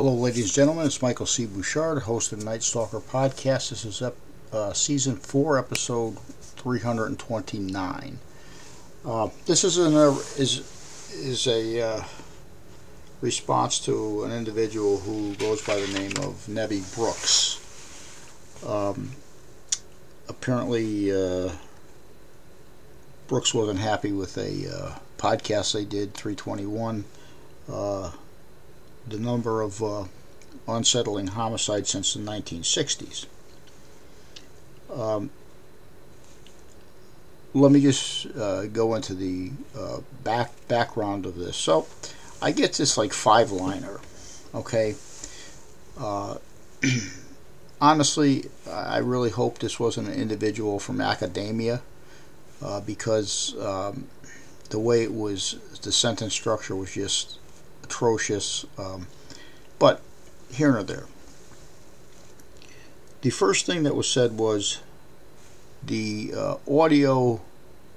[0.00, 0.86] Hello, ladies and gentlemen.
[0.86, 1.44] It's Michael C.
[1.44, 3.68] Bouchard, host of the Night Stalker podcast.
[3.68, 8.18] This is uh, season four, episode 329.
[9.04, 12.04] Uh, this is an uh, is is a uh,
[13.20, 17.60] response to an individual who goes by the name of Nevie Brooks.
[18.66, 19.10] Um,
[20.30, 21.52] apparently, uh,
[23.28, 27.04] Brooks wasn't happy with a uh, podcast they did, 321
[29.10, 30.04] the number of uh,
[30.66, 33.26] unsettling homicides since the 1960s.
[34.94, 35.30] Um,
[37.52, 41.56] let me just uh, go into the uh, back background of this.
[41.56, 41.86] So,
[42.40, 44.00] I get this like five liner.
[44.54, 44.94] Okay.
[45.98, 46.38] Uh,
[47.80, 51.82] honestly, I really hope this wasn't an individual from academia
[52.62, 54.06] uh, because um,
[54.70, 57.38] the way it was, the sentence structure was just
[57.90, 59.08] atrocious, um,
[59.80, 60.00] but
[60.52, 61.06] here and there.
[63.22, 64.80] The first thing that was said was
[65.82, 67.40] the uh, audio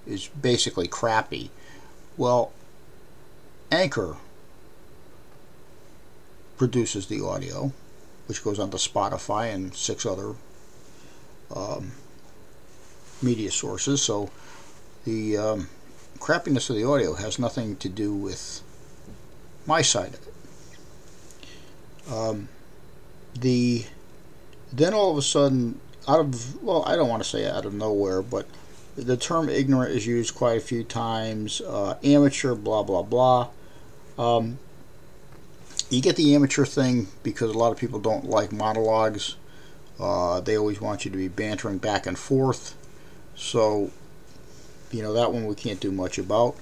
[0.07, 1.51] is basically crappy.
[2.17, 2.51] Well,
[3.71, 4.17] Anchor
[6.57, 7.71] produces the audio,
[8.27, 10.33] which goes onto Spotify and six other
[11.55, 11.91] um,
[13.21, 14.01] media sources.
[14.01, 14.31] So
[15.05, 15.69] the um,
[16.17, 18.63] crappiness of the audio has nothing to do with
[19.65, 20.33] my side of it.
[22.11, 22.49] Um,
[23.39, 23.85] the
[24.71, 27.73] then all of a sudden, out of well, I don't want to say out of
[27.73, 28.47] nowhere, but
[28.95, 31.61] the term ignorant is used quite a few times.
[31.61, 33.49] Uh, amateur, blah blah blah.
[34.17, 34.59] Um,
[35.89, 39.35] you get the amateur thing because a lot of people don't like monologues.
[39.99, 42.75] Uh, they always want you to be bantering back and forth.
[43.35, 43.91] So,
[44.91, 46.55] you know, that one we can't do much about.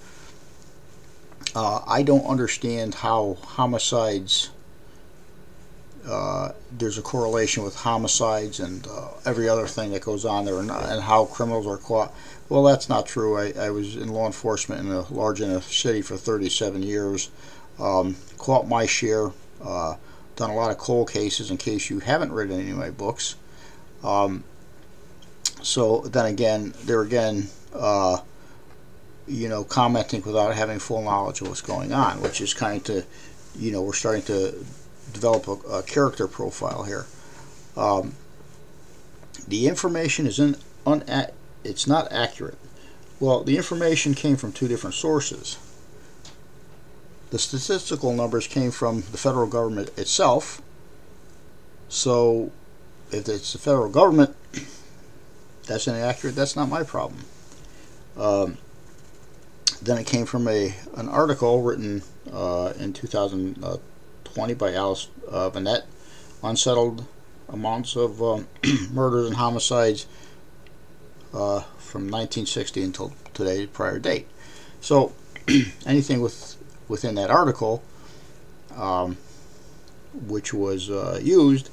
[1.55, 4.49] Uh, I don't understand how homicides.
[6.07, 10.59] Uh, there's a correlation with homicides and uh, every other thing that goes on there,
[10.59, 12.11] and, and, how criminals are caught.
[12.49, 13.37] Well, that's not true.
[13.37, 17.29] I, I, was in law enforcement in a large enough city for 37 years.
[17.77, 19.31] Um, caught my share.
[19.63, 19.95] Uh,
[20.35, 21.51] done a lot of cold cases.
[21.51, 23.35] In case you haven't read any of my books.
[24.03, 24.43] Um,
[25.61, 28.17] so then again, there again uh,
[29.27, 33.05] you know, commenting without having full knowledge of what's going on, which is kind of,
[33.57, 34.65] you know, we're starting to
[35.13, 37.05] develop a, a character profile here.
[37.77, 38.15] Um,
[39.47, 40.55] the information is in
[40.85, 41.03] un,
[41.63, 42.57] it's not accurate.
[43.19, 45.57] Well, the information came from two different sources.
[47.29, 50.61] The statistical numbers came from the federal government itself.
[51.87, 52.51] So,
[53.11, 54.35] if it's the federal government,
[55.67, 56.35] that's inaccurate.
[56.35, 57.21] That's not my problem.
[58.17, 58.57] Um,
[59.81, 65.83] then it came from a an article written uh, in 2020 by Alice uh, Vanette,
[66.43, 67.05] unsettled
[67.49, 68.47] amounts of um,
[68.91, 70.05] murders and homicides
[71.33, 74.27] uh, from 1960 until today's prior date.
[74.81, 75.13] So
[75.85, 77.83] anything with within that article,
[78.75, 79.17] um,
[80.13, 81.69] which was uh, used,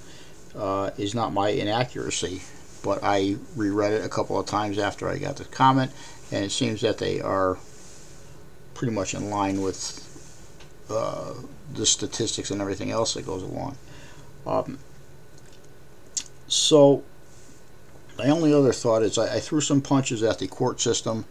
[0.57, 2.43] uh, is not my inaccuracy.
[2.83, 5.91] But I reread it a couple of times after I got the comment,
[6.31, 7.59] and it seems that they are
[8.79, 10.05] pretty much in line with
[10.89, 11.35] uh,
[11.75, 13.77] the statistics and everything else that goes along.
[14.47, 14.79] Um,
[16.47, 17.03] so,
[18.17, 21.25] my only other thought is I, I, threw some punches at the court system.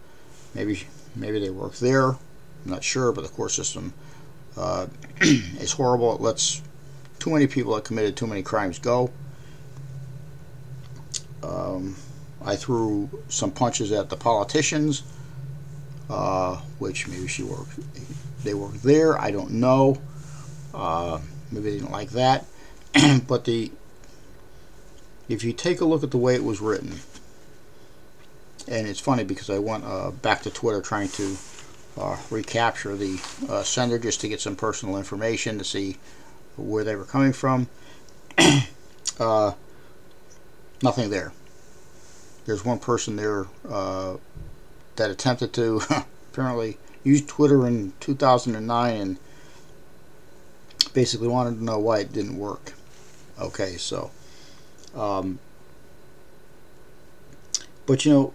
[0.53, 0.83] Maybe
[1.15, 2.09] maybe they work there.
[2.09, 2.17] I'm
[2.65, 3.93] not sure, but the court system
[4.57, 4.87] uh,
[5.21, 6.15] is horrible.
[6.15, 6.61] It lets
[7.17, 9.09] too many people that committed too many crimes go.
[11.41, 11.95] Um,
[12.43, 15.03] I threw some punches at the politicians
[16.09, 17.79] uh, which maybe she worked.
[18.43, 19.19] They worked there.
[19.19, 20.01] I don't know.
[20.73, 21.19] Uh,
[21.51, 22.45] maybe they didn't like that.
[23.27, 23.71] but the
[25.27, 26.99] if you take a look at the way it was written,
[28.67, 31.37] and it's funny because I went uh, back to Twitter trying to
[31.97, 33.19] uh, recapture the
[33.49, 35.97] uh, sender just to get some personal information to see
[36.55, 37.67] where they were coming from.
[39.19, 39.51] Uh,
[40.83, 41.33] nothing there.
[42.45, 43.47] There's one person there
[44.97, 45.81] that attempted to
[46.31, 49.17] apparently use Twitter in 2009 and
[50.93, 52.73] basically wanted to know why it didn't work.
[53.39, 54.11] Okay, so,
[54.95, 55.39] um,
[57.85, 58.33] but you know,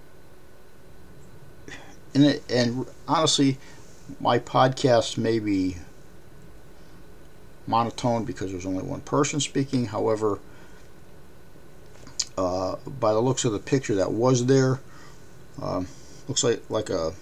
[2.14, 3.59] and it, and honestly,
[4.20, 5.76] my podcast may be
[7.67, 9.87] monotone because there's only one person speaking.
[9.87, 10.38] However,
[12.38, 14.81] uh, by the looks of the picture that was there.
[15.61, 15.87] Um,
[16.32, 17.12] looks like like a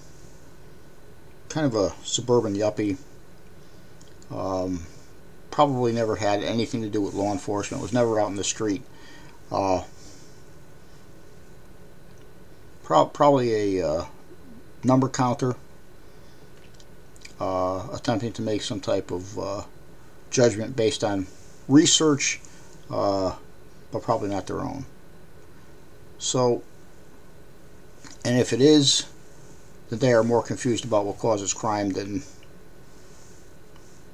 [1.49, 2.97] kind of a suburban yuppie.
[4.31, 4.87] Um,
[5.51, 7.83] probably never had anything to do with law enforcement.
[7.83, 8.83] Was never out in the street.
[9.51, 9.83] Uh,
[12.85, 14.05] pro- probably a uh,
[14.85, 15.57] number counter,
[17.41, 19.63] uh, attempting to make some type of uh,
[20.31, 21.27] judgment based on
[21.67, 22.41] research,
[22.89, 23.35] uh,
[23.91, 24.87] but probably not their own.
[26.19, 26.63] So,
[28.25, 29.07] and if it is
[29.89, 32.23] that they are more confused about what causes crime than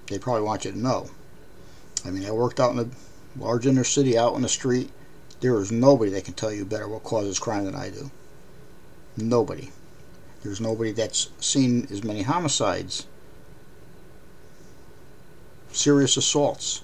[0.09, 1.11] they probably want you to know.
[2.05, 2.89] I mean, I worked out in a
[3.39, 4.91] large inner city, out in the street.
[5.41, 8.11] There is nobody that can tell you better what causes crime than I do.
[9.17, 9.71] Nobody.
[10.43, 13.07] There's nobody that's seen as many homicides,
[15.73, 16.83] serious assaults,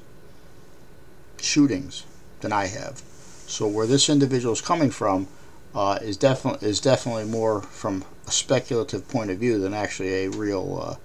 [1.40, 2.04] shootings
[2.40, 3.02] than I have.
[3.46, 5.28] So where this individual is coming from
[5.74, 10.30] uh, is definitely is definitely more from a speculative point of view than actually a
[10.30, 10.96] real uh,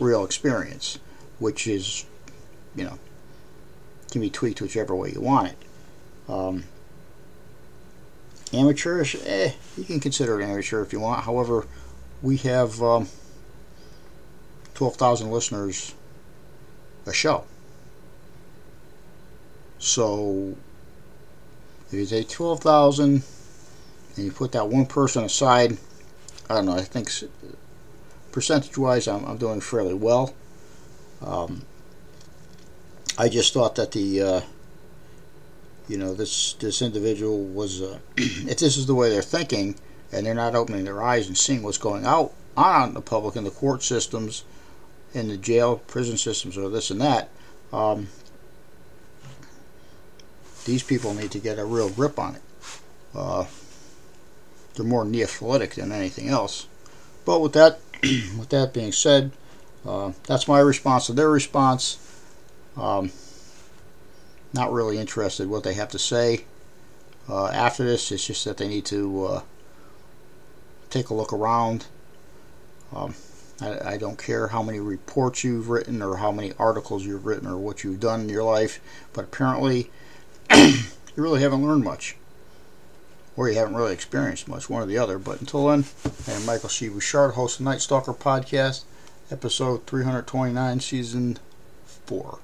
[0.00, 0.98] real experience,
[1.38, 2.06] which is
[2.74, 2.98] you know
[4.10, 5.58] can be tweaked whichever way you want it.
[6.28, 6.64] Um,
[8.52, 11.24] amateurish, eh, you can consider it amateur if you want.
[11.24, 11.66] However,
[12.22, 13.08] we have um,
[14.74, 15.94] 12,000 listeners
[17.06, 17.44] a show.
[19.78, 20.56] So
[21.88, 23.22] if you take 12,000
[24.16, 25.78] and you put that one person aside,
[26.50, 27.10] I don't know, I think
[28.32, 30.34] percentage wise I'm, I'm doing fairly well.
[31.24, 31.62] Um,
[33.18, 34.40] I just thought that the uh,
[35.88, 39.76] you know this this individual was uh, if this is the way they're thinking
[40.12, 43.44] and they're not opening their eyes and seeing what's going out on the public in
[43.44, 44.44] the court systems
[45.14, 47.30] in the jail prison systems or this and that
[47.72, 48.08] um,
[50.66, 52.42] these people need to get a real grip on it
[53.14, 53.44] uh,
[54.74, 56.66] they're more neophytic than anything else
[57.24, 59.32] but with that with that being said
[59.86, 61.98] uh, that's my response to their response
[62.76, 63.10] um,
[64.52, 66.44] not really interested what they have to say
[67.28, 68.10] uh, after this.
[68.12, 69.42] It's just that they need to uh,
[70.90, 71.86] take a look around.
[72.94, 73.14] Um,
[73.60, 77.48] I, I, don't care how many reports you've written or how many articles you've written
[77.48, 78.80] or what you've done in your life,
[79.12, 79.90] but apparently
[80.50, 80.82] you
[81.16, 82.16] really haven't learned much.
[83.36, 85.18] Or you haven't really experienced much, one or the other.
[85.18, 85.84] But until then,
[86.26, 86.88] I am Michael C.
[86.88, 88.84] Bouchard, host of Night Stalker Podcast,
[89.30, 91.38] episode 329, season
[92.06, 92.38] 4.